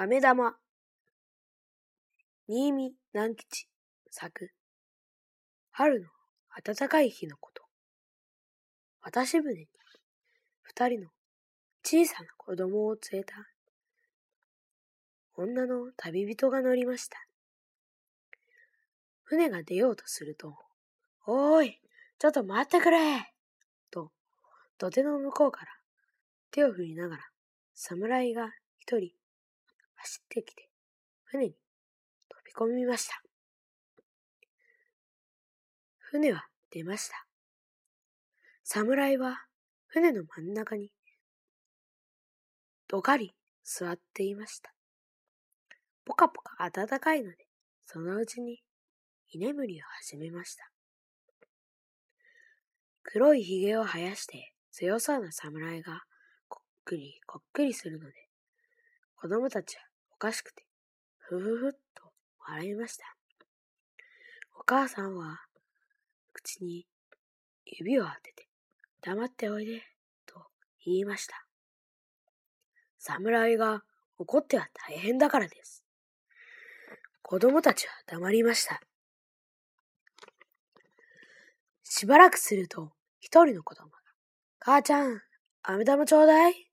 [0.00, 0.54] 飴玉。
[2.46, 3.66] 新見南吉
[4.12, 4.52] 作。
[5.72, 6.06] 春の
[6.64, 7.64] 暖かい日のこと。
[9.02, 9.66] 渡し船に
[10.62, 11.08] 二人の
[11.82, 13.34] 小さな子供を連れた
[15.34, 17.18] 女の旅人が乗りました。
[19.24, 20.54] 船が出ようとすると、
[21.26, 21.80] おーい、
[22.20, 23.32] ちょっと待ってくれ
[23.90, 24.12] と、
[24.78, 25.72] 土手の向こうから
[26.52, 27.22] 手を振りながら
[27.74, 29.18] 侍が一人
[29.98, 30.68] 走ってきて
[31.24, 31.54] 船に
[32.28, 33.22] 飛び込みました。
[35.98, 37.26] 船は出ました。
[38.64, 39.46] 侍は
[39.86, 40.90] 船の真ん中に
[42.88, 44.72] どかり座っていました。
[46.04, 47.36] ぽかぽか暖かいので、
[47.84, 48.62] そのうちに
[49.30, 50.70] 居眠りを始めました。
[53.02, 56.02] 黒いひげを生やして強そうな侍が
[56.48, 58.14] こっくりこっくりするので、
[59.16, 59.82] 子供たちは
[60.18, 60.66] かしくて、
[61.18, 62.12] ふふふっと
[62.46, 63.16] 笑いました。
[64.58, 65.40] お母さんは
[66.32, 66.86] 口に
[67.64, 68.48] 指を当てて、
[69.00, 69.82] 黙っておいで、
[70.26, 70.46] と
[70.84, 71.46] 言いました。
[72.98, 73.84] 侍が
[74.18, 75.84] 怒っては大変だからです。
[77.22, 78.80] 子供たちは黙りました。
[81.84, 83.98] しばらくすると、一人の子供が、
[84.58, 85.22] 母ちゃん、
[85.62, 86.70] 飴玉ちょうだい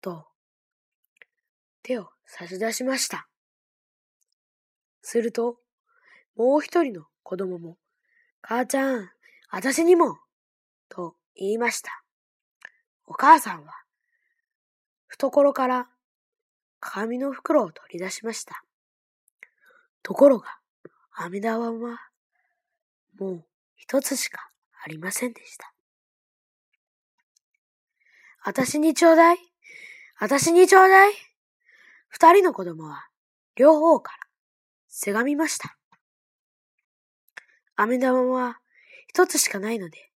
[0.00, 0.26] と、
[1.82, 3.28] 手を差し出しました。
[5.00, 5.58] すると、
[6.36, 7.78] もう一人の子供も、
[8.42, 9.10] 母ちゃん、
[9.50, 10.18] 私にも、
[10.88, 12.02] と言いました。
[13.06, 13.72] お母さんは、
[15.06, 15.88] 懐から
[16.80, 18.62] 紙の袋を取り出しました。
[20.02, 20.58] ところが、
[21.12, 21.98] 飴玉は、
[23.18, 23.44] もう
[23.76, 24.50] 一つしか
[24.84, 25.72] ありませんでした。
[28.42, 29.38] あたしにちょうだい。
[30.18, 31.25] あたしにちょうだい。
[32.18, 33.08] 二人の子供は、
[33.56, 34.18] 両方から、
[34.88, 35.76] せがみました。
[37.74, 38.58] 飴玉は、
[39.06, 40.10] 一つしかないので、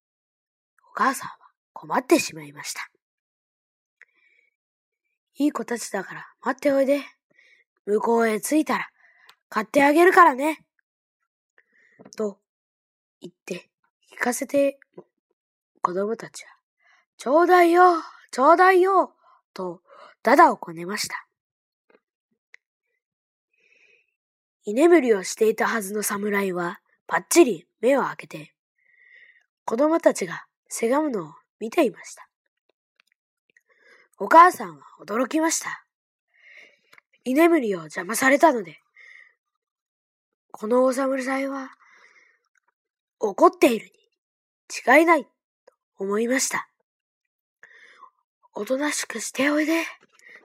[0.89, 1.37] お母さんは
[1.73, 2.89] 困ってしまいました。
[5.35, 7.03] いい子たちだから待っておいで。
[7.85, 8.89] 向こうへ着いたら
[9.47, 10.65] 買ってあげるからね。
[12.17, 12.39] と
[13.19, 13.69] 言って
[14.11, 14.79] 聞かせて
[15.83, 16.49] 子供たちは、
[17.17, 18.01] ちょうだいよ、
[18.31, 19.13] ちょうだいよ、
[19.53, 19.83] と
[20.23, 21.27] ダダをこねました。
[24.63, 28.53] 居眠りをしていたはずの侍はぱっちり目を開けて、
[29.65, 32.27] 子供たちがせがむのを見ていました。
[34.19, 35.85] お母さんは驚きました。
[37.23, 38.79] 居眠りを邪魔されたので、
[40.51, 41.71] このお侍は
[43.19, 43.91] 怒っているに
[44.97, 45.29] 違いないと
[45.97, 46.69] 思いました。
[48.53, 49.83] おとなしくしておいで、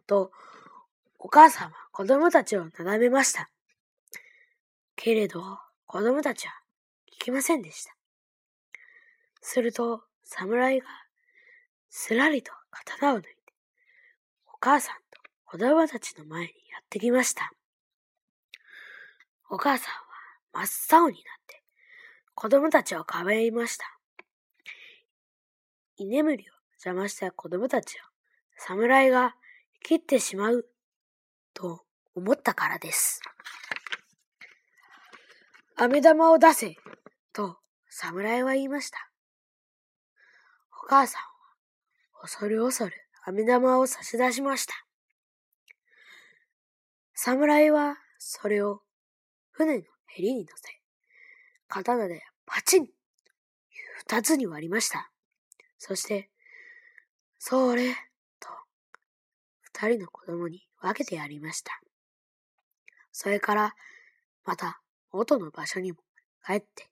[0.06, 0.30] と
[1.18, 3.50] お母さんは子供たちをなだめました。
[4.96, 5.40] けれど
[5.86, 6.54] 子供たちは
[7.20, 7.94] 聞きませんでした。
[9.40, 10.86] すると侍が
[11.88, 13.30] すらりと刀を抜いて、
[14.52, 17.52] お母さんと子供たちの前にやってきました。
[19.48, 19.94] お母さん
[20.58, 21.62] は真っ青になって、
[22.34, 23.98] 子供たちをかばいました。
[25.96, 26.52] 居眠りを
[26.84, 27.98] 邪魔した子供たちを
[28.58, 29.36] 侍が
[29.82, 30.66] 切ってしまう
[31.54, 31.84] と
[32.14, 33.22] 思ったからです。
[35.78, 36.74] 飴玉を出せ
[37.34, 37.58] と
[37.90, 39.10] 侍は言いました。
[40.84, 41.20] お母さん
[42.14, 42.92] は恐る恐る
[43.26, 44.72] 飴玉を差し出しました。
[47.12, 48.80] 侍はそれを
[49.50, 50.80] 船のヘリに乗せ、
[51.68, 52.86] 刀でパチン
[53.98, 55.10] 二つに割りました。
[55.76, 56.30] そして、
[57.38, 57.92] それ、
[58.40, 58.48] と、
[59.60, 61.78] 二人の子供に分けてやりました。
[63.12, 63.74] それから、
[64.46, 64.80] また
[65.16, 65.98] 元の場所にも
[66.46, 66.90] 帰って、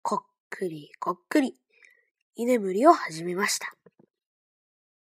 [0.00, 1.54] こっくりこっくり、
[2.34, 3.74] 居眠りを始めました。